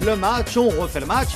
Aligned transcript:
le 0.00 0.16
match, 0.16 0.56
on 0.56 0.68
refait 0.68 1.00
le 1.00 1.06
match. 1.06 1.30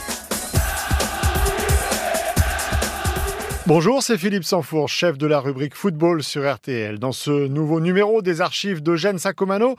Bonjour, 3.67 4.03
c'est 4.03 4.19
Philippe 4.19 4.45
Sanfour, 4.45 4.88
chef 4.88 5.19
de 5.19 5.27
la 5.27 5.41
rubrique 5.41 5.75
football 5.75 6.23
sur 6.23 6.49
RTL. 6.49 6.99
Dans 6.99 7.13
ce 7.13 7.49
nouveau 7.49 7.81
numéro 7.81 8.23
des 8.23 8.41
archives 8.41 8.83
d'Eugène 8.83 9.19
Sacomano, 9.19 9.77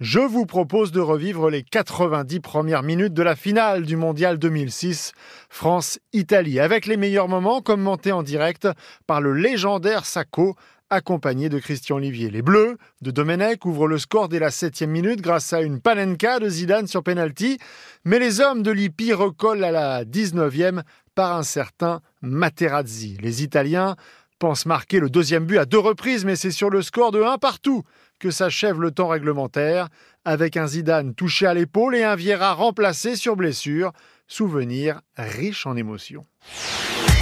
je 0.00 0.18
vous 0.18 0.46
propose 0.46 0.90
de 0.90 1.00
revivre 1.00 1.48
les 1.48 1.62
90 1.62 2.40
premières 2.40 2.82
minutes 2.82 3.14
de 3.14 3.22
la 3.22 3.36
finale 3.36 3.84
du 3.84 3.96
Mondial 3.96 4.38
2006 4.38 5.12
France-Italie, 5.48 6.58
avec 6.58 6.86
les 6.86 6.96
meilleurs 6.96 7.28
moments 7.28 7.60
commentés 7.60 8.12
en 8.12 8.24
direct 8.24 8.66
par 9.06 9.20
le 9.20 9.32
légendaire 9.32 10.06
Sacco, 10.06 10.56
accompagné 10.92 11.48
de 11.48 11.58
Christian 11.58 11.96
Olivier. 11.96 12.30
Les 12.30 12.42
Bleus 12.42 12.76
de 13.00 13.10
Domenech 13.10 13.64
ouvrent 13.64 13.88
le 13.88 13.96
score 13.96 14.28
dès 14.28 14.38
la 14.38 14.50
7 14.50 14.82
minute 14.82 15.22
grâce 15.22 15.54
à 15.54 15.62
une 15.62 15.80
panenka 15.80 16.38
de 16.38 16.48
Zidane 16.48 16.86
sur 16.86 17.02
penalty, 17.02 17.58
mais 18.04 18.18
les 18.18 18.40
hommes 18.40 18.62
de 18.62 18.70
Lippi 18.70 19.14
recollent 19.14 19.64
à 19.64 19.70
la 19.70 20.04
19e 20.04 20.82
par 21.14 21.36
un 21.36 21.42
certain 21.42 22.02
Materazzi. 22.20 23.16
Les 23.22 23.42
Italiens 23.42 23.96
pensent 24.38 24.66
marquer 24.66 25.00
le 25.00 25.08
deuxième 25.08 25.46
but 25.46 25.56
à 25.56 25.64
deux 25.64 25.78
reprises, 25.78 26.26
mais 26.26 26.36
c'est 26.36 26.50
sur 26.50 26.68
le 26.68 26.82
score 26.82 27.10
de 27.10 27.22
1 27.22 27.38
partout 27.38 27.84
que 28.18 28.30
s'achève 28.30 28.78
le 28.78 28.90
temps 28.90 29.08
réglementaire, 29.08 29.88
avec 30.26 30.58
un 30.58 30.66
Zidane 30.66 31.14
touché 31.14 31.46
à 31.46 31.54
l'épaule 31.54 31.96
et 31.96 32.04
un 32.04 32.16
Vieira 32.16 32.52
remplacé 32.52 33.16
sur 33.16 33.34
blessure. 33.34 33.92
Souvenir 34.26 35.00
riche 35.16 35.66
en 35.66 35.74
émotions. 35.74 36.26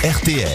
RTL, 0.03 0.47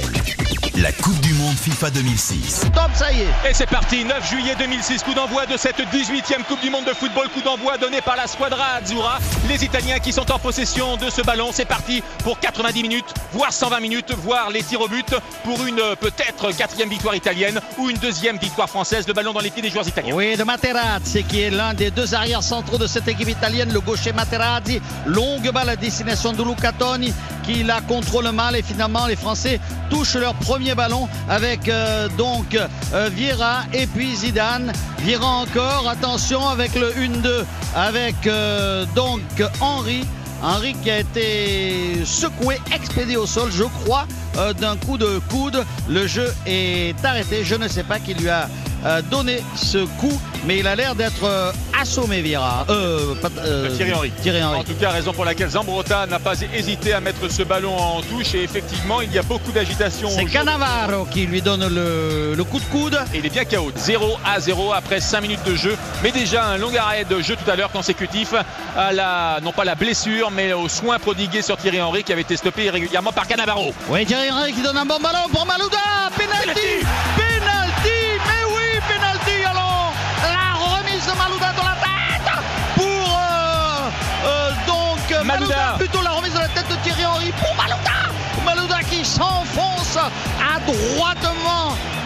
la 0.81 0.91
Coupe 0.91 1.19
du 1.19 1.31
Monde 1.35 1.55
FIFA 1.55 1.91
2006. 1.91 2.61
Top, 2.73 2.89
ça 2.95 3.11
y 3.13 3.21
est. 3.21 3.27
Et 3.47 3.53
c'est 3.53 3.69
parti, 3.69 4.03
9 4.03 4.27
juillet 4.27 4.55
2006, 4.57 5.03
coup 5.03 5.13
d'envoi 5.13 5.45
de 5.45 5.55
cette 5.55 5.77
18e 5.77 6.43
Coupe 6.47 6.61
du 6.61 6.71
Monde 6.71 6.85
de 6.85 6.93
football, 6.95 7.29
coup 7.29 7.43
d'envoi 7.43 7.77
donné 7.77 8.01
par 8.01 8.15
la 8.15 8.25
Squadra 8.25 8.77
Azzurra. 8.81 9.19
Les 9.47 9.63
Italiens 9.63 9.99
qui 9.99 10.13
sont 10.13 10.31
en 10.31 10.39
possession 10.39 10.97
de 10.97 11.11
ce 11.11 11.21
ballon, 11.21 11.49
c'est 11.51 11.65
parti 11.65 12.01
pour 12.23 12.39
90 12.39 12.81
minutes, 12.81 13.05
voire 13.33 13.53
120 13.53 13.79
minutes, 13.81 14.13
voire 14.17 14.49
les 14.49 14.63
tirs 14.63 14.81
au 14.81 14.87
but 14.87 15.13
pour 15.43 15.63
une 15.63 15.81
peut-être 15.99 16.51
quatrième 16.51 16.89
victoire 16.89 17.13
italienne 17.13 17.61
ou 17.77 17.91
une 17.91 17.97
deuxième 17.97 18.39
victoire 18.39 18.67
française. 18.67 19.07
Le 19.07 19.13
ballon 19.13 19.31
dans 19.31 19.41
les 19.41 19.51
pieds 19.51 19.61
des 19.61 19.69
joueurs 19.69 19.87
italiens. 19.87 20.15
Oui, 20.15 20.35
de 20.35 20.43
Materazzi 20.43 21.23
qui 21.23 21.41
est 21.41 21.51
l'un 21.51 21.75
des 21.75 21.91
deux 21.91 22.15
arrières 22.15 22.41
centraux 22.41 22.79
de 22.79 22.87
cette 22.87 23.07
équipe 23.07 23.29
italienne, 23.29 23.71
le 23.71 23.79
gaucher 23.79 24.11
Materazzi. 24.11 24.81
Longue 25.05 25.51
balle 25.51 25.69
à 25.69 25.75
destination 25.75 26.33
de 26.33 26.43
Luca 26.43 26.71
Toni 26.71 27.13
qui 27.45 27.63
la 27.63 27.81
contrôle 27.81 28.29
mal 28.31 28.55
et 28.55 28.61
finalement 28.61 29.05
les 29.07 29.15
Français 29.15 29.59
touchent 29.89 30.15
leur 30.15 30.33
premier 30.35 30.75
ballon 30.75 31.07
avec 31.29 31.69
euh, 31.69 32.07
donc 32.17 32.55
euh, 32.55 33.09
Vieira 33.11 33.63
et 33.73 33.87
puis 33.87 34.15
Zidane. 34.15 34.71
Vieira 34.99 35.27
encore, 35.27 35.87
attention 35.87 36.47
avec 36.47 36.75
le 36.75 36.91
1-2 36.91 37.45
avec 37.75 38.27
euh, 38.27 38.85
donc 38.95 39.21
Henri. 39.61 40.05
Henri 40.41 40.75
qui 40.83 40.91
a 40.91 40.99
été 40.99 42.05
secoué, 42.05 42.59
expédié 42.73 43.17
au 43.17 43.25
sol, 43.25 43.49
je 43.51 43.63
crois, 43.63 44.05
euh, 44.37 44.53
d'un 44.53 44.75
coup 44.75 44.97
de 44.97 45.19
coude. 45.29 45.63
Le 45.89 46.07
jeu 46.07 46.33
est 46.45 47.03
arrêté. 47.03 47.43
Je 47.43 47.55
ne 47.55 47.67
sais 47.67 47.83
pas 47.83 47.99
qui 47.99 48.13
lui 48.13 48.29
a 48.29 48.47
euh, 48.85 49.01
donné 49.01 49.41
ce 49.55 49.79
coup, 49.99 50.19
mais 50.45 50.59
il 50.59 50.67
a 50.67 50.75
l'air 50.75 50.95
d'être 50.95 51.23
euh, 51.23 51.51
assommé, 51.79 52.21
Vieira. 52.21 52.65
Euh, 52.69 53.15
pas- 53.15 53.29
euh, 53.39 53.75
Thierry 53.75 53.93
Henry. 53.93 54.11
Thierry 54.21 54.43
Henry. 54.43 54.59
En 54.59 54.63
tout 54.63 54.75
cas, 54.75 54.89
raison 54.91 55.11
pour 55.13 55.25
laquelle 55.25 55.49
Zambrotta 55.49 56.05
n'a 56.07 56.19
pas 56.19 56.33
hésité 56.53 56.93
à 56.93 56.99
mettre 56.99 57.29
ce 57.31 57.43
ballon 57.43 57.75
en 57.77 58.01
touche 58.01 58.33
et 58.35 58.43
effectivement, 58.43 59.01
il 59.01 59.11
y 59.13 59.17
a 59.19 59.23
beaucoup 59.23 59.51
d'agitation. 59.51 60.09
C'est. 60.09 60.25
Cannavaro 60.25 61.05
qui 61.05 61.25
lui 61.25 61.41
donne 61.41 61.67
le, 61.67 62.33
le 62.35 62.43
coup 62.43 62.59
de 62.59 62.65
coude. 62.65 62.99
Et 63.13 63.17
il 63.19 63.25
est 63.25 63.29
bien 63.29 63.45
KO. 63.45 63.71
0 63.75 64.17
à 64.25 64.39
0 64.39 64.73
après 64.73 64.99
5 64.99 65.21
minutes 65.21 65.43
de 65.45 65.55
jeu. 65.55 65.75
Mais 66.03 66.11
déjà 66.11 66.45
un 66.45 66.57
long 66.57 66.71
arrêt 66.77 67.05
de 67.05 67.21
jeu 67.21 67.35
tout 67.35 67.49
à 67.49 67.55
l'heure 67.55 67.71
consécutif 67.71 68.33
à 68.77 68.91
la, 68.91 69.39
non 69.41 69.51
pas 69.51 69.63
la 69.63 69.75
blessure, 69.75 70.29
mais 70.31 70.53
aux 70.53 70.69
soins 70.69 70.99
prodigués 70.99 71.41
sur 71.41 71.57
Thierry 71.57 71.81
Henry 71.81 72.03
qui 72.03 72.11
avait 72.11 72.21
été 72.21 72.35
stoppé 72.37 72.65
irrégulièrement 72.65 73.11
par 73.11 73.27
Cannavaro. 73.27 73.73
Oui, 73.89 74.05
Thierry 74.05 74.29
Henry 74.31 74.53
qui 74.53 74.61
donne 74.61 74.77
un 74.77 74.85
bon 74.85 74.99
ballon 74.99 75.27
pour 75.31 75.45
Malouda. 75.45 75.77
Penalty 76.17 76.45
Penalty 76.45 77.24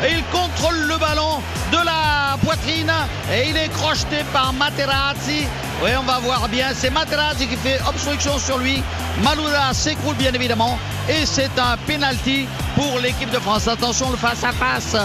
et 0.05 0.13
il 0.13 0.23
contrôle 0.25 0.77
le 0.87 0.97
ballon 0.97 1.41
de 1.71 1.77
la 1.77 2.37
poitrine 2.43 2.91
et 3.33 3.49
il 3.49 3.57
est 3.57 3.69
crocheté 3.69 4.23
par 4.31 4.53
Materazzi. 4.53 5.45
Oui, 5.83 5.91
on 5.97 6.03
va 6.03 6.19
voir 6.19 6.47
bien. 6.49 6.67
C'est 6.73 6.89
Materazzi 6.89 7.47
qui 7.47 7.55
fait 7.55 7.79
obstruction 7.87 8.37
sur 8.37 8.57
lui. 8.57 8.83
Malouda 9.23 9.73
s'écroule 9.73 10.15
bien 10.15 10.33
évidemment 10.33 10.77
et 11.07 11.25
c'est 11.25 11.51
un 11.57 11.77
penalty 11.85 12.47
pour 12.75 12.99
l'équipe 12.99 13.29
de 13.29 13.39
France. 13.39 13.67
Attention, 13.67 14.11
le 14.11 14.17
face 14.17 14.43
à 14.43 14.51
face. 14.51 14.95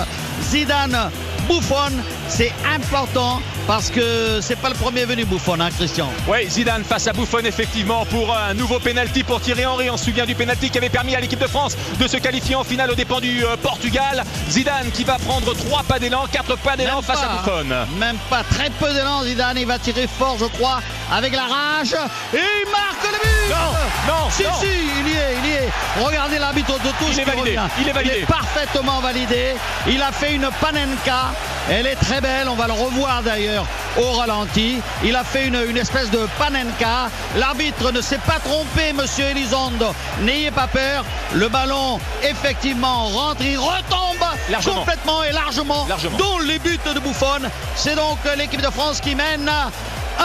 Zidane, 0.42 1.10
Buffon, 1.48 1.92
c'est 2.28 2.52
important 2.74 3.40
parce 3.66 3.90
que 3.90 4.40
c'est 4.42 4.56
pas 4.56 4.68
le 4.68 4.74
premier 4.74 5.04
venu 5.04 5.24
Buffon, 5.24 5.58
hein, 5.60 5.68
Christian. 5.76 6.08
Oui, 6.28 6.48
Zidane 6.48 6.84
face 6.84 7.06
à 7.06 7.12
Buffon 7.12 7.38
effectivement 7.44 8.04
pour 8.06 8.34
un 8.36 8.54
nouveau 8.54 8.78
penalty 8.78 9.22
pour 9.22 9.40
Thierry 9.40 9.64
Henry. 9.66 9.90
On 9.90 9.96
se 9.96 10.06
souvient 10.06 10.26
du 10.26 10.34
penalty 10.34 10.70
qui 10.70 10.78
avait 10.78 10.88
permis 10.90 11.14
à 11.14 11.20
l'équipe 11.20 11.38
de 11.38 11.46
France 11.46 11.76
de 11.98 12.06
se 12.08 12.16
qualifier 12.18 12.54
en 12.54 12.64
finale 12.64 12.90
aux 12.90 12.94
dépens 12.94 13.20
du 13.20 13.44
euh, 13.44 13.56
Portugal. 13.56 14.24
Zidane 14.50 14.90
qui 14.92 15.04
va 15.04 15.16
prendre 15.18 15.54
3 15.54 15.82
pas 15.84 15.98
d'élan, 15.98 16.24
4 16.30 16.56
pas 16.58 16.76
d'élan 16.76 17.00
face 17.02 17.20
pas, 17.20 17.26
à 17.26 17.36
Buffon. 17.38 17.70
hein. 17.72 17.86
Même 17.98 18.16
pas 18.30 18.42
très 18.44 18.70
peu 18.70 18.92
d'élan, 18.92 19.22
Zidane. 19.24 19.58
Il 19.58 19.66
va 19.66 19.78
tirer 19.78 20.06
fort, 20.06 20.36
je 20.38 20.46
crois, 20.46 20.80
avec 21.12 21.34
la 21.34 21.42
rage. 21.42 21.94
Et 22.34 22.38
il 22.38 22.70
marque 22.70 23.04
le 23.04 23.18
but 23.18 23.50
Non, 23.50 24.14
non, 24.14 24.30
Si, 24.30 24.42
non. 24.44 24.50
si, 24.60 24.66
il 24.66 25.08
y 25.08 25.12
est, 25.16 25.36
il 25.42 25.50
y 25.50 25.52
est. 25.54 25.68
Regardez 26.00 26.38
l'arbitre 26.38 26.74
de 26.80 26.88
touche. 26.98 27.12
Il 27.14 27.20
est 27.20 27.24
validé, 27.24 27.40
revient. 27.58 27.68
il 27.80 27.88
est 27.88 27.92
validé. 27.92 28.26
parfaitement 28.26 29.00
validé. 29.00 29.54
Il 29.86 30.02
a 30.02 30.12
fait 30.12 30.32
une 30.34 30.48
panenka. 30.60 31.32
Elle 31.70 31.86
est 31.86 31.94
très 31.96 32.20
belle. 32.20 32.48
On 32.48 32.54
va 32.54 32.66
le 32.66 32.72
revoir 32.72 33.22
d'ailleurs 33.22 33.64
au 33.96 34.12
ralenti. 34.12 34.80
Il 35.04 35.14
a 35.16 35.24
fait 35.24 35.46
une, 35.46 35.58
une 35.68 35.76
espèce 35.76 36.10
de 36.10 36.26
panenka. 36.38 37.10
L'arbitre 37.36 37.92
ne 37.92 38.00
s'est 38.00 38.18
pas 38.18 38.38
trompé, 38.44 38.92
monsieur 38.92 39.24
Elizondo. 39.26 39.94
N'ayez 40.22 40.50
pas 40.50 40.66
peur. 40.66 41.04
Le 41.32 41.48
ballon, 41.48 42.00
effectivement, 42.22 43.04
rentre. 43.06 43.42
Il 43.42 43.58
retombe 43.58 44.24
Largement. 44.50 44.74
complètement 44.80 45.22
et 45.22 45.32
largement, 45.32 45.86
Largement. 45.88 46.18
dont 46.18 46.38
les 46.40 46.58
buts 46.58 46.78
de 46.92 47.00
Buffon. 47.00 47.40
C'est 47.76 47.94
donc 47.94 48.18
l'équipe 48.36 48.60
de 48.60 48.70
France 48.70 49.00
qui 49.00 49.14
mène 49.14 49.48
1 49.48 50.22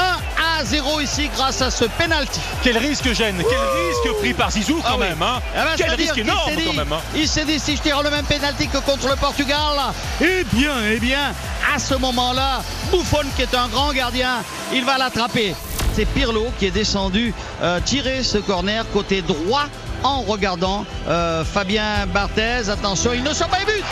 à 0.59 0.66
0 0.66 1.00
ici 1.00 1.30
grâce 1.36 1.62
à 1.62 1.72
ce 1.72 1.86
penalty. 1.86 2.40
Quel 2.64 2.78
risque 2.78 3.12
gêne, 3.14 3.38
quel 3.38 3.59
risque 3.88 4.20
pris 4.20 4.34
par 4.34 4.52
Zizou 4.52 4.75
quand 4.81 4.90
Ah 4.90 4.94
oui. 5.00 5.08
même. 5.08 5.22
hein. 5.22 5.42
Ah 5.56 5.64
ben, 5.66 5.72
quel 5.78 5.92
risque 5.92 6.18
énorme 6.18 6.50
s'est 6.50 6.56
dit- 6.58 6.66
quand 6.66 6.74
même. 6.74 6.92
hein. 6.94 7.00
Il 7.16 7.28
s'est 7.28 7.46
dit 7.46 7.59
si 7.59 7.75
je 7.78 7.81
tire 7.81 8.02
le 8.03 8.09
même 8.09 8.25
pénalty 8.25 8.68
que 8.68 8.80
contre 8.80 9.08
le 9.08 9.16
Portugal, 9.16 9.58
eh 10.22 10.44
bien, 10.52 10.74
eh 10.92 11.00
bien, 11.00 11.34
à 11.74 11.80
ce 11.80 11.96
moment-là, 11.96 12.62
Buffon 12.92 13.22
qui 13.36 13.44
est 13.44 13.56
un 13.56 13.68
grand 13.68 13.94
gardien, 13.94 14.44
il 14.74 14.84
va 14.84 14.97
l'attraper. 14.97 15.56
C'est 15.96 16.06
Pirlo 16.06 16.47
qui 16.59 16.66
est 16.68 16.72
descendu 16.72 17.34
euh, 17.62 17.80
tirer 17.84 18.24
ce 18.24 18.38
corner 18.38 18.84
côté 18.94 19.22
droit 19.22 19.66
en 20.03 20.21
regardant 20.21 20.85
euh, 21.07 21.43
Fabien 21.43 22.05
Barthez. 22.13 22.69
Attention, 22.69 23.11
il 23.13 23.23
ne 23.23 23.33
sort 23.33 23.47
pas 23.47 23.59
les 23.59 23.65
buts. 23.65 23.83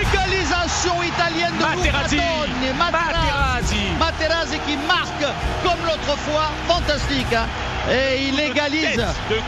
Égalisation 0.00 1.02
italienne 1.02 1.52
de 1.58 1.62
Materazzi. 1.62 2.16
Materazzi. 2.78 3.76
Materazzi 3.98 4.58
qui 4.66 4.76
marque 4.86 5.24
comme 5.62 5.84
l'autre 5.86 6.16
fois, 6.18 6.50
fantastique. 6.68 7.32
hein. 7.34 7.46
Et 7.90 8.28
il 8.28 8.38
égalise 8.40 8.96
tête, 8.96 9.04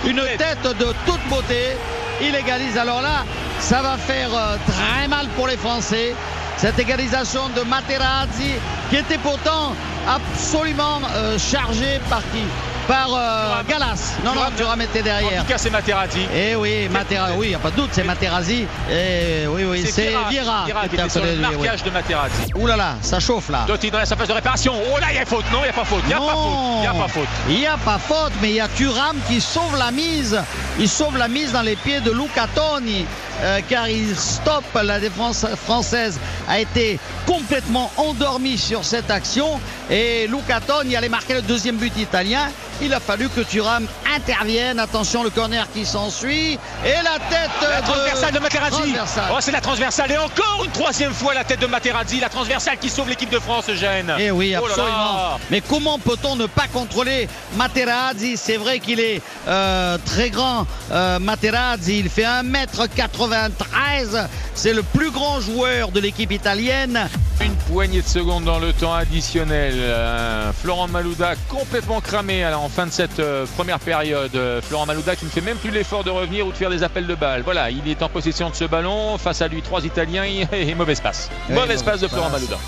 une 0.07 0.21
tête. 0.21 0.39
tête 0.63 0.77
de 0.79 0.93
toute 1.07 1.29
beauté. 1.29 1.77
Il 2.21 2.35
égalise. 2.35 2.77
Alors 2.79 3.01
là, 3.03 3.25
ça 3.61 3.83
va 3.83 3.97
faire 3.97 4.29
euh, 4.35 4.57
très 4.67 5.09
mal 5.09 5.27
pour 5.37 5.47
les 5.49 5.57
Français. 5.57 6.15
Cette 6.57 6.79
égalisation 6.79 7.49
de 7.57 7.63
Materazzi, 7.63 8.53
qui 8.91 8.97
était 8.97 9.19
pourtant 9.19 9.75
absolument 10.09 11.01
euh, 11.17 11.37
chargé 11.39 12.01
par 12.09 12.21
qui? 12.33 12.43
Par 12.87 13.09
euh. 13.15 13.63
Galas. 13.69 14.15
Non, 14.25 14.35
non, 14.35 14.43
Thuram. 14.57 14.81
Était 14.81 15.01
En 15.01 15.05
derrière. 15.05 15.43
tout 15.43 15.49
cas, 15.53 15.59
c'est 15.59 15.71
Materazzi. 15.71 16.27
Eh 16.35 16.55
oui, 16.57 16.89
Materazzi, 16.91 17.35
oui, 17.39 17.47
il 17.47 17.49
n'y 17.51 17.55
a 17.55 17.59
pas 17.59 17.71
de 17.71 17.77
doute, 17.77 17.91
c'est 17.93 18.05
Materazzi. 18.05 18.67
Et 18.91 19.47
oui, 19.49 19.65
oui, 19.65 19.87
c'est 19.91 20.13
Vieira. 20.29 20.65
Vieira 20.65 20.89
qui 20.89 20.95
était 20.97 21.09
sur 21.09 21.23
le 21.25 21.31
oui, 21.31 21.39
marquage 21.39 21.83
de 21.83 21.91
Materazzi. 21.91 22.53
Ouh 22.55 22.67
là 22.67 22.77
là, 22.77 22.95
ça 23.01 23.21
chauffe 23.21 23.49
là. 23.49 23.67
Dans 23.67 24.05
sa 24.05 24.17
phase 24.17 24.29
de 24.29 24.33
réparation. 24.33 24.75
Oh 24.93 24.99
là, 24.99 25.07
il 25.11 25.17
y 25.17 25.19
a 25.19 25.25
faute. 25.25 25.45
Non, 25.53 25.61
il 25.61 25.65
n'y 25.65 25.69
a 25.69 25.73
pas 25.73 25.85
faute. 25.85 26.03
Il 26.05 26.09
n'y 26.09 26.15
a 26.15 26.19
pas 26.19 26.33
faute. 26.35 26.49
Il 26.77 26.81
n'y 26.81 26.87
a 26.87 26.93
pas 26.93 27.09
faute. 27.09 27.29
Il 27.49 27.57
n'y 27.57 27.67
a 27.67 27.77
pas 27.77 27.99
faute, 27.99 28.33
mais 28.43 28.51
il 28.51 28.57
y 28.57 28.61
a 28.61 28.69
Thuram 28.69 29.17
qui 29.29 29.41
sauve 29.41 29.77
la 29.79 29.91
mise. 29.91 30.41
Il 30.79 30.89
sauve 30.89 31.17
la 31.17 31.29
mise 31.29 31.53
dans 31.53 31.63
les 31.63 31.77
pieds 31.77 32.01
de 32.01 32.11
Luca 32.11 32.47
Toni. 32.55 33.07
euh, 33.43 33.61
car 33.69 33.89
il 33.89 34.17
stoppe 34.17 34.65
la 34.83 35.01
défense 35.01 35.47
française 35.65 36.19
a 36.49 36.61
été 36.61 36.99
complètement 37.27 37.91
endormie 37.97 38.59
sur 38.59 38.85
cette 38.85 39.11
action 39.11 39.61
Et 39.91 40.27
Luca 40.27 40.61
Toni 40.61 40.97
allait 40.97 41.09
marquer 41.09 41.35
le 41.35 41.43
deuxième 41.43 41.77
but 41.77 41.97
italien. 41.99 42.49
Il 42.83 42.93
a 42.93 42.99
fallu 43.01 43.29
que 43.29 43.41
Thuram 43.43 43.87
intervienne. 44.17 44.81
Attention, 44.81 45.23
le 45.23 45.31
corner 45.31 45.67
qui 45.73 45.87
s'ensuit. 45.87 46.59
Et 46.85 46.95
la 47.05 47.19
tête 47.31 47.51
La 47.63 47.81
de... 47.81 47.87
transversale 47.87 48.33
de 48.33 48.39
Materazzi. 48.41 48.77
Transversale. 48.77 49.25
Oh, 49.33 49.37
c'est 49.41 49.53
la 49.53 49.61
transversale. 49.61 50.11
Et 50.13 50.19
encore 50.19 50.63
une 50.65 50.71
troisième 50.73 51.13
fois 51.13 51.35
la 51.35 51.45
tête 51.45 51.61
de 51.61 51.67
Materazzi. 51.67 52.19
La 52.19 52.29
transversale 52.29 52.79
qui 52.79 52.89
sauve 52.91 53.09
l'équipe 53.09 53.31
de 53.31 53.39
France, 53.39 53.69
Eugène. 53.69 54.13
Eh 54.19 54.31
oui, 54.31 54.55
Oh 54.61 54.67
là 54.67 54.73
absolument. 54.73 54.97
là. 54.97 55.39
Mais 55.51 55.61
comment 55.61 55.99
peut-on 55.99 56.35
ne 56.37 56.47
pas 56.47 56.67
contrôler 56.73 57.29
Materazzi? 57.57 58.37
C'est 58.37 58.57
vrai 58.57 58.81
qu'il 58.81 58.99
est 59.01 59.23
euh, 59.47 59.99
très 60.05 60.31
grand. 60.31 60.67
euh, 60.91 61.19
Materazzi, 61.21 62.01
il 62.01 62.09
fait 62.09 62.25
1m93. 62.25 64.27
C'est 64.55 64.73
le 64.73 64.83
plus 64.83 65.11
grand 65.11 65.41
joueur 65.41 65.91
de 65.93 66.01
l'équipe 66.01 66.33
italienne. 66.33 67.09
Une 67.41 67.55
poignée 67.55 68.01
de 68.01 68.07
secondes 68.07 68.45
dans 68.45 68.59
le 68.59 68.73
temps 68.73 68.95
additionnel. 68.95 69.75
Euh, 69.77 70.53
Florent 70.53 70.89
Malouda 70.89 71.35
complètement 71.49 72.01
cramé 72.01 72.45
alors, 72.45 72.63
en 72.63 72.69
fin 72.69 72.87
de 72.87 72.93
cette 72.93 73.19
euh, 73.19 73.45
première 73.57 73.81
période. 73.81 74.35
Euh, 74.35 74.63
Florent 74.63 74.87
Malouda 74.87 75.17
qui 75.17 75.25
ne 75.25 75.31
fait 75.31 75.41
même 75.41 75.57
plus 75.57 75.71
l'effort 75.71 76.05
de 76.05 76.11
revenir 76.11 76.47
ou 76.47 76.53
de 76.53 76.57
faire 76.57 76.71
des 76.71 76.83
appels 76.83 77.07
de 77.07 77.15
balles. 77.15 77.43
Voilà, 77.43 77.71
il 77.71 77.87
est 77.89 78.03
en 78.03 78.09
possession 78.09 78.51
de 78.51 78.55
ce 78.55 78.65
ballon. 78.65 79.19
Face 79.19 79.43
à 79.43 79.49
lui, 79.49 79.63
trois 79.63 79.85
Italiens 79.85 80.25
et, 80.25 80.47
et 80.71 80.75
mauvaise 80.75 81.01
passe. 81.01 81.31
Oui, 81.49 81.57
mauvaise 81.57 81.83
passe 81.83 82.01
de 82.01 82.09
Florent 82.09 82.31
passe. 82.31 82.43
Malouda. 82.43 82.59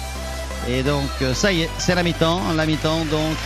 Et 0.68 0.82
donc, 0.82 1.34
ça 1.34 1.52
y 1.52 1.62
est, 1.62 1.70
c'est 1.78 1.94
la 1.94 2.02
mi-temps. 2.02 2.40
La 2.56 2.66
mi-temps, 2.66 3.04
donc, 3.04 3.36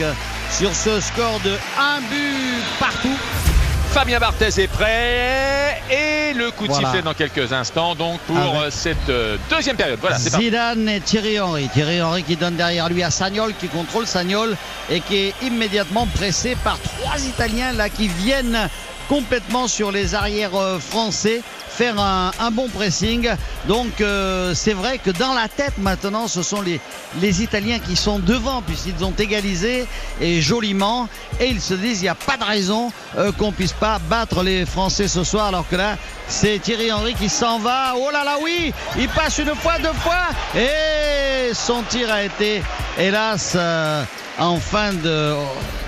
sur 0.50 0.74
ce 0.74 1.00
score 1.00 1.38
de 1.40 1.52
1 1.78 2.00
but 2.00 2.64
partout. 2.78 3.59
Fabien 3.92 4.18
Barthez 4.20 4.62
est 4.62 4.68
prêt 4.68 5.82
et 5.90 6.32
le 6.32 6.50
coup 6.52 6.66
de 6.66 6.72
Voilà. 6.72 6.88
sifflet 6.88 7.02
dans 7.02 7.14
quelques 7.14 7.52
instants 7.52 7.94
donc 7.96 8.20
pour 8.20 8.36
Avec- 8.38 8.54
euh, 8.54 8.70
cette 8.70 9.08
euh, 9.08 9.36
deuxième 9.50 9.76
période. 9.76 9.98
Voilà. 10.00 10.16
Zidane 10.18 10.88
et 10.88 11.00
Thierry 11.00 11.40
Henry. 11.40 11.68
Thierry 11.68 12.00
Henry 12.00 12.22
qui 12.22 12.36
donne 12.36 12.54
derrière 12.56 12.88
lui 12.88 13.02
à 13.02 13.10
Sagnol, 13.10 13.52
qui 13.58 13.66
contrôle 13.68 14.06
Sagnol 14.06 14.56
et 14.90 15.00
qui 15.00 15.16
est 15.16 15.34
immédiatement 15.42 16.06
pressé 16.06 16.56
par 16.62 16.78
trois 16.78 17.18
Italiens 17.20 17.72
là 17.72 17.88
qui 17.88 18.06
viennent 18.08 18.68
complètement 19.08 19.66
sur 19.66 19.90
les 19.90 20.14
arrières 20.14 20.54
euh, 20.54 20.78
français 20.78 21.42
faire 21.80 21.98
un, 21.98 22.50
bon 22.50 22.68
pressing. 22.68 23.30
Donc 23.66 24.02
euh, 24.02 24.52
c'est 24.54 24.74
vrai 24.74 24.98
que 24.98 25.10
dans 25.10 25.32
la 25.32 25.48
tête 25.48 25.78
maintenant, 25.78 26.28
ce 26.28 26.42
sont 26.42 26.60
les, 26.60 27.42
Italiens 27.42 27.78
qui 27.78 27.96
sont 27.96 28.18
devant 28.18 28.60
puisqu'ils 28.60 29.02
ont 29.02 29.14
égalisé 29.18 29.86
et 30.20 30.42
joliment. 30.42 31.08
Et 31.40 31.46
ils 31.46 31.60
se 31.60 31.72
disent 31.72 32.00
il 32.00 32.02
n'y 32.02 32.08
a 32.08 32.14
pas 32.14 32.36
de 32.36 32.44
raison 32.44 32.92
euh, 33.16 33.32
qu'on 33.32 33.50
puisse 33.50 33.72
pas 33.72 33.98
battre 34.10 34.42
les 34.42 34.66
Français 34.66 35.08
ce 35.08 35.24
soir 35.24 35.46
alors 35.46 35.66
que 35.66 35.76
là 35.76 35.96
c'est 36.28 36.58
Thierry 36.58 36.92
Henry 36.92 37.14
qui 37.14 37.30
s'en 37.30 37.58
va. 37.58 37.94
Oh 37.96 38.10
là 38.12 38.24
là 38.24 38.36
oui, 38.42 38.74
il 38.98 39.08
passe 39.08 39.38
une 39.38 39.54
fois, 39.54 39.78
deux 39.78 39.98
fois 40.04 40.26
et 40.54 41.54
son 41.54 41.82
tir 41.88 42.12
a 42.12 42.22
été 42.22 42.62
hélas 42.98 43.54
euh, 43.56 44.04
en 44.38 44.58
fin 44.58 44.92
de... 44.92 45.34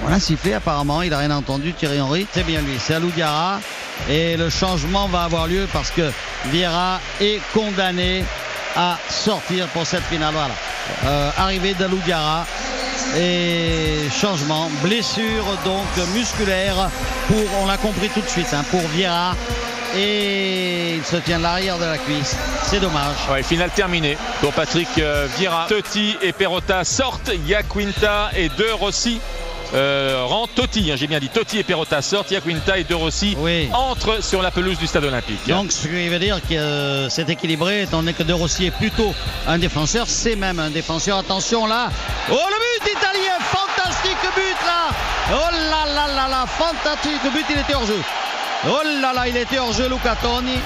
On 0.07 0.09
l'a 0.09 0.21
sifflé 0.21 0.55
apparemment, 0.55 1.03
il 1.03 1.11
n'a 1.11 1.19
rien 1.19 1.33
entendu 1.33 1.75
Thierry 1.75 2.01
Henry. 2.01 2.27
C'est 2.33 2.47
bien 2.47 2.63
lui, 2.63 2.79
c'est 2.79 2.95
Alou 2.95 3.11
Diarra. 3.11 3.61
Et 4.09 4.37
le 4.37 4.51
changement 4.51 5.07
va 5.09 5.25
avoir 5.25 5.47
lieu 5.47 5.69
parce 5.73 5.91
que 5.91 6.11
Vieira 6.47 7.01
est 7.21 7.41
condamné 7.53 8.25
à 8.77 8.99
sortir 9.09 9.67
pour 9.69 9.87
cette 9.87 10.05
finale. 10.05 10.33
Voilà. 10.33 10.55
Euh, 11.05 11.31
arrivée 11.37 11.75
et 13.17 14.09
changement, 14.11 14.71
blessure 14.83 15.45
donc 15.65 15.87
musculaire 16.15 16.89
pour, 17.29 17.61
on 17.63 17.67
l'a 17.67 17.77
compris 17.77 18.09
tout 18.09 18.21
de 18.21 18.29
suite, 18.29 18.53
hein, 18.53 18.65
pour 18.71 18.81
Vieira. 18.89 19.35
Et 19.95 20.95
il 20.95 21.05
se 21.05 21.17
tient 21.17 21.39
l'arrière 21.39 21.79
de 21.79 21.85
la 21.85 21.99
cuisse. 21.99 22.35
C'est 22.63 22.81
dommage. 22.81 23.17
Finale 23.43 23.71
terminée 23.71 24.17
pour 24.41 24.53
Patrick 24.55 24.89
euh, 24.99 25.27
Vieira. 25.37 25.67
Totti 25.69 26.17
et 26.23 26.33
Perrotta 26.33 26.85
sortent. 26.85 27.31
Iaquinta 27.47 28.31
et 28.35 28.49
De 28.49 28.71
Rossi 28.73 29.21
euh, 29.75 30.25
rentrent. 30.27 30.53
Totti, 30.55 30.91
hein, 30.91 30.97
j'ai 30.97 31.07
bien 31.07 31.19
dit. 31.19 31.29
Totti 31.29 31.59
et 31.59 31.63
Perrotta 31.65 32.03
sortent. 32.03 32.31
Iaquinta 32.31 32.79
et 32.79 32.85
De 32.85 32.95
Rossi 32.95 33.35
Oui. 33.39 33.69
entrent 33.73 34.23
sur 34.23 34.43
la 34.43 34.51
pelouse 34.51 34.79
du 34.79 34.87
stade 34.87 35.05
olympique. 35.05 35.47
Donc 35.49 35.73
ce 35.73 35.87
qui 35.89 36.09
veut 36.09 36.19
dire 36.19 36.41
que 36.47 36.55
euh, 36.55 37.09
c'est 37.09 37.29
équilibré, 37.31 37.83
étant 37.83 37.99
donné 37.99 38.13
que 38.13 38.23
De 38.23 38.33
Rossi 38.33 38.67
est 38.67 38.71
plutôt 38.71 39.15
un 39.49 39.59
défenseur, 39.59 40.07
c'est 40.09 40.37
même 40.37 40.59
un 40.59 40.71
défenseur. 40.71 41.19
Attention 41.19 41.67
là. 41.67 41.89
Oh 42.31 42.35
le 42.35 42.85
but 42.85 42.93
italien, 42.99 43.39
fantastique 43.41 44.17
but 44.35 44.67
là. 44.67 44.95
Oh 45.33 45.55
là 45.71 45.93
là 45.95 46.15
là 46.15 46.29
là, 46.29 46.45
fantastique 46.47 47.23
but, 47.33 47.45
il 47.51 47.59
était 47.59 47.75
hors 47.75 47.87
jeu. 47.87 48.01
Oh 48.69 48.81
là 49.01 49.13
là, 49.15 49.29
il 49.29 49.37
était 49.37 49.59
hors 49.59 49.73
jeu 49.73 49.89
Luca 49.89 50.17
Toni. 50.23 50.59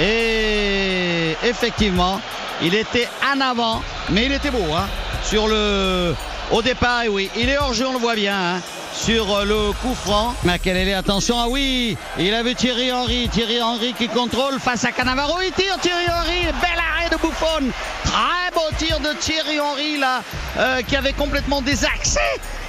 Et 0.00 1.36
effectivement, 1.44 2.20
il 2.62 2.74
était 2.74 3.08
en 3.34 3.40
avant, 3.40 3.82
mais 4.10 4.26
il 4.26 4.32
était 4.32 4.50
beau 4.50 4.72
hein, 4.74 4.86
sur 5.24 5.48
le 5.48 6.14
au 6.50 6.62
départ, 6.62 7.02
oui, 7.10 7.30
il 7.36 7.48
est 7.48 7.58
hors 7.58 7.72
jeu, 7.74 7.86
on 7.86 7.92
le 7.92 7.98
voit 7.98 8.14
bien. 8.14 8.56
hein, 8.56 8.60
sur 8.92 9.34
euh, 9.34 9.44
le 9.44 9.72
coup 9.80 9.94
franc. 9.94 10.34
Makelele, 10.44 10.94
attention, 10.94 11.36
ah 11.38 11.46
oui, 11.48 11.96
il 12.18 12.34
a 12.34 12.42
vu 12.42 12.54
Thierry 12.54 12.92
Henry, 12.92 13.28
Thierry 13.28 13.62
Henry 13.62 13.94
qui 13.94 14.08
contrôle 14.08 14.58
face 14.58 14.84
à 14.84 14.92
Cannavaro, 14.92 15.34
il 15.46 15.52
tire 15.52 15.78
Thierry 15.80 16.06
Henry, 16.08 16.42
bel 16.60 16.78
arrêt 16.78 17.08
de 17.10 17.16
Buffon, 17.16 17.70
très 18.04 18.50
beau 18.54 18.68
tir 18.78 18.98
de 19.00 19.12
Thierry 19.18 19.60
Henry 19.60 19.98
là, 19.98 20.22
euh, 20.58 20.82
qui 20.82 20.96
avait 20.96 21.12
complètement 21.12 21.62
désaxé. 21.62 22.20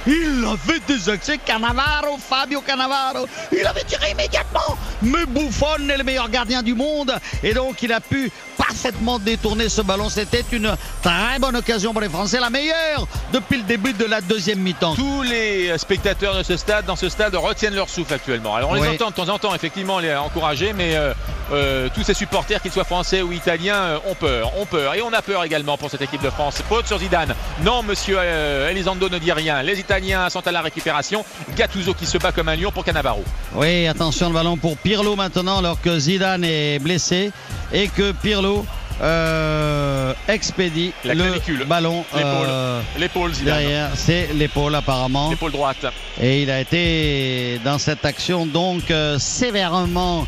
Il 0.06 0.44
avait 0.44 0.80
désaxé 0.88 1.38
Cannavaro, 1.38 2.18
Fabio 2.18 2.60
Cannavaro, 2.60 3.26
il 3.52 3.66
avait 3.66 3.84
tiré 3.84 4.10
immédiatement. 4.12 4.76
Mais 5.02 5.26
Buffon 5.26 5.88
est 5.88 5.96
le 5.96 6.04
meilleur 6.04 6.28
gardien 6.28 6.62
du 6.62 6.74
monde 6.74 7.14
et 7.42 7.52
donc 7.54 7.82
il 7.82 7.92
a 7.92 8.00
pu 8.00 8.30
parfaitement 8.72 9.18
détourner 9.18 9.68
ce 9.68 9.82
ballon. 9.82 10.08
C'était 10.08 10.44
une 10.50 10.74
très 11.02 11.38
bonne 11.38 11.56
occasion 11.56 11.92
pour 11.92 12.00
les 12.00 12.08
Français, 12.08 12.40
la 12.40 12.48
meilleure 12.48 13.06
depuis 13.32 13.58
le 13.58 13.64
début 13.64 13.92
de 13.92 14.04
la 14.04 14.20
deuxième 14.22 14.60
mi-temps. 14.60 14.94
Tous 14.94 15.22
les 15.22 15.76
spectateurs 15.76 16.36
de 16.36 16.42
ce 16.42 16.56
stade, 16.56 16.86
dans 16.86 16.96
ce 16.96 17.08
stade, 17.10 17.34
retiennent 17.34 17.74
leur 17.74 17.90
souffle 17.90 18.14
actuellement. 18.14 18.54
Alors 18.54 18.70
on 18.70 18.74
les 18.74 18.88
entend 18.88 19.10
de 19.10 19.14
temps 19.14 19.28
en 19.28 19.38
temps, 19.38 19.54
effectivement, 19.54 19.98
les 19.98 20.14
encourager, 20.14 20.72
mais 20.72 20.96
euh, 20.96 21.12
euh, 21.52 21.88
tous 21.94 22.02
ces 22.02 22.14
supporters, 22.14 22.62
qu'ils 22.62 22.72
soient 22.72 22.84
français 22.84 23.20
ou 23.20 23.32
italiens, 23.32 23.76
euh, 23.76 23.98
ont 24.10 24.14
peur, 24.14 24.56
ont 24.58 24.66
peur. 24.66 24.94
Et 24.94 25.02
on 25.02 25.12
a 25.12 25.20
peur 25.20 25.44
également 25.44 25.76
pour 25.76 25.90
cette 25.90 26.00
équipe 26.00 26.22
de 26.22 26.30
France. 26.30 26.62
Faute 26.68 26.86
sur 26.86 26.98
Zidane. 26.98 27.34
Non, 27.62 27.82
monsieur 27.82 28.16
euh, 28.18 28.70
Elizondo 28.70 29.08
ne 29.08 29.18
dit 29.18 29.32
rien. 29.32 29.62
Les 29.62 29.78
Italiens 29.78 30.30
sont 30.30 30.46
à 30.46 30.52
la 30.52 30.62
récupération. 30.62 31.24
Gattuso 31.56 31.92
qui 31.94 32.06
se 32.06 32.16
bat 32.18 32.32
comme 32.32 32.48
un 32.48 32.56
lion 32.56 32.72
pour 32.72 32.84
Cannavaro. 32.84 33.22
Oui, 33.54 33.86
attention 33.86 34.28
le 34.28 34.34
ballon 34.34 34.56
pour 34.56 34.78
Pirlo 34.78 35.14
maintenant 35.16 35.58
alors 35.58 35.80
que 35.80 35.98
Zidane 35.98 36.44
est 36.44 36.78
blessé 36.78 37.32
et 37.72 37.88
que 37.88 38.12
Pirlo 38.12 38.61
euh, 39.00 40.12
expédie 40.28 40.92
La 41.04 41.14
le 41.14 41.64
ballon 41.64 42.04
L'épaule. 42.14 42.46
euh, 42.48 42.80
L'épaule, 42.98 43.32
derrière. 43.44 43.90
C'est 43.94 44.28
l'épaule 44.34 44.74
apparemment. 44.74 45.30
L'épaule 45.30 45.52
droite. 45.52 45.86
Et 46.20 46.42
il 46.42 46.50
a 46.50 46.60
été 46.60 47.60
dans 47.64 47.78
cette 47.78 48.04
action 48.04 48.46
donc 48.46 48.90
euh, 48.90 49.18
sévèrement 49.18 50.26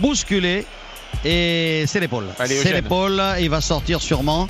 bousculé. 0.00 0.64
Et 1.24 1.84
c'est 1.86 2.00
l'épaule. 2.00 2.26
C'est 2.44 2.72
l'épaule. 2.72 3.22
Il 3.40 3.50
va 3.50 3.60
sortir 3.60 4.00
sûrement. 4.00 4.46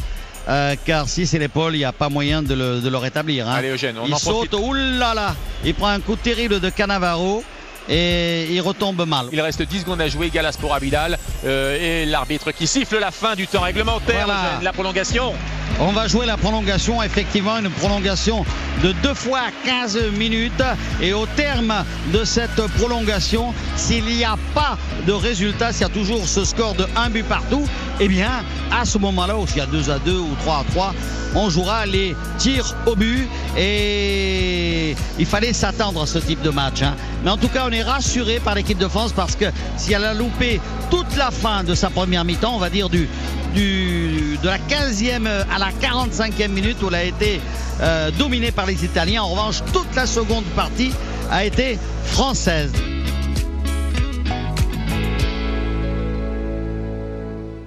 euh, 0.49 0.75
car 0.85 1.09
si 1.09 1.27
c'est 1.27 1.39
l'épaule, 1.39 1.75
il 1.75 1.79
n'y 1.79 1.85
a 1.85 1.93
pas 1.93 2.09
moyen 2.09 2.43
de 2.43 2.55
le, 2.55 2.81
de 2.81 2.89
le 2.89 2.97
rétablir. 2.99 3.49
hein. 3.49 3.55
Allez, 3.57 3.71
Eugène, 3.71 3.97
on 4.01 4.07
il 4.07 4.15
en 4.15 4.19
saute, 4.19 4.55
oulala, 4.55 5.35
il 5.65 5.75
prend 5.75 5.89
un 5.89 5.99
coup 6.01 6.15
terrible 6.17 6.61
de 6.61 6.71
Cannavaro 6.71 7.43
et 7.89 8.47
il 8.51 8.61
retombe 8.61 9.05
mal. 9.07 9.27
Il 9.33 9.41
reste 9.41 9.63
10 9.63 9.81
secondes 9.81 10.01
à 10.01 10.09
jouer, 10.09 10.29
Galas 10.31 10.57
pour 10.61 10.73
Abidal. 10.75 11.16
Euh, 11.47 12.03
et 12.03 12.07
l'arbitre 12.07 12.51
qui 12.51 12.67
siffle 12.67 12.99
la 12.99 13.11
fin 13.11 13.35
du 13.35 13.47
temps 13.47 13.61
réglementaire. 13.61 14.27
Voilà. 14.27 14.59
La 14.63 14.73
prolongation. 14.73 15.33
On 15.79 15.93
va 15.93 16.09
jouer 16.09 16.25
la 16.27 16.37
prolongation, 16.37 17.03
effectivement 17.03 17.59
une 17.59 17.69
prolongation 17.69 18.45
de 18.83 18.93
deux 19.03 19.15
fois 19.15 19.43
15 19.65 19.99
minutes. 20.17 20.63
Et 21.03 21.13
au 21.13 21.27
terme 21.27 21.75
de 22.13 22.25
cette 22.25 22.61
prolongation, 22.79 23.53
s'il 23.77 24.05
n'y 24.05 24.25
a 24.25 24.37
pas 24.55 24.79
de 25.07 25.13
résultat, 25.13 25.73
s'il 25.73 25.83
y 25.83 25.85
a 25.85 25.89
toujours 25.89 26.27
ce 26.27 26.45
score 26.45 26.75
de 26.75 26.87
1 26.97 27.11
but 27.11 27.25
partout, 27.25 27.67
eh 28.01 28.09
bien 28.09 28.43
à 28.73 28.85
ce 28.85 28.97
moment-là, 28.99 29.35
s'il 29.47 29.59
y 29.59 29.61
a 29.61 29.67
2 29.67 29.91
à 29.91 29.99
2 29.99 30.13
ou 30.19 30.35
3 30.41 30.59
à 30.61 30.65
3, 30.73 30.95
on 31.35 31.51
jouera 31.51 31.85
les 31.85 32.17
tirs 32.39 32.75
au 32.87 32.97
but. 32.97 33.29
Et 33.57 34.97
il 35.19 35.27
fallait 35.27 35.53
s'attendre 35.53 36.03
à 36.03 36.07
ce 36.07 36.19
type 36.19 36.41
de 36.43 36.51
match. 36.51 36.83
hein. 36.83 36.95
Mais 37.23 37.31
en 37.31 37.37
tout 37.37 37.49
cas, 37.49 37.65
on 37.69 37.73
est 37.73 37.83
rassuré 37.83 38.41
par 38.41 38.55
l'équipe 38.55 38.79
de 38.79 38.89
France 38.89 39.13
parce 39.13 39.37
que 39.37 39.47
si 39.77 39.93
elle 39.93 40.05
a 40.05 40.15
loupé 40.15 40.61
toute 40.91 41.17
la 41.17 41.31
fin 41.31 41.65
de 41.65 41.75
sa 41.75 41.91
première 41.91 42.25
mi-temps, 42.25 42.55
on 42.55 42.59
va 42.59 42.71
dire 42.71 42.89
du, 42.89 43.09
de 43.57 44.47
la 44.47 44.59
15e 44.59 45.27
à 45.27 45.59
la 45.59 45.71
45e 45.71 46.49
minute 46.49 46.83
où 46.83 46.89
elle 46.89 46.95
a 46.95 47.05
été 47.05 47.41
euh, 47.81 48.11
dominée 48.11 48.53
par 48.53 48.67
les 48.67 48.85
Italiens. 48.85 49.23
En 49.23 49.29
revanche, 49.29 49.63
toute 49.73 49.95
la 49.95 50.07
seconde 50.07 50.45
partie 50.55 50.93
a 51.31 51.45
été 51.45 51.79
française. 52.05 52.73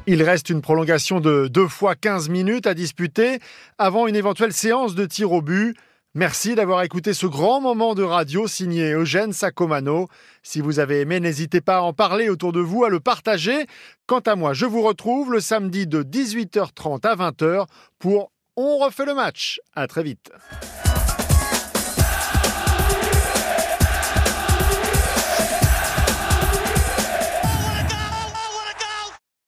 Il 0.06 0.24
reste 0.24 0.50
une 0.50 0.62
prolongation 0.62 1.20
de 1.20 1.48
2 1.48 1.68
fois 1.68 1.96
15 1.96 2.30
minutes 2.30 2.68
à 2.68 2.74
disputer 2.74 3.40
avant 3.78 4.08
une 4.08 4.16
éventuelle 4.16 4.54
séance 4.54 4.96
de 4.96 5.06
tir 5.06 5.32
au 5.32 5.42
but. 5.42 5.76
Merci 6.16 6.56
d'avoir 6.56 6.82
écouté 6.82 7.14
ce 7.14 7.28
grand 7.28 7.62
moment 7.62 7.94
de 7.94 8.02
radio 8.02 8.48
signé 8.48 8.94
Eugène 8.94 9.32
Sacomano. 9.32 10.08
Si 10.42 10.60
vous 10.60 10.80
avez 10.80 11.02
aimé, 11.02 11.20
n'hésitez 11.20 11.62
pas 11.62 11.78
à 11.78 11.82
en 11.82 11.94
parler 11.94 12.30
autour 12.30 12.52
de 12.52 12.60
vous, 12.60 12.84
à 12.84 12.90
le 12.90 13.00
partager. 13.00 13.68
Quant 14.08 14.20
à 14.20 14.36
moi, 14.36 14.54
je 14.54 14.66
vous 14.66 14.82
retrouve 14.82 15.32
le 15.32 15.40
samedi 15.40 15.86
de 15.86 16.02
18h30 16.02 17.06
à 17.06 17.16
20h 17.16 17.68
pour 18.00 18.32
on 18.56 18.80
refait 18.80 19.06
le 19.06 19.14
match. 19.14 19.62
À 19.76 19.86
très 19.86 20.02
vite. 20.02 20.32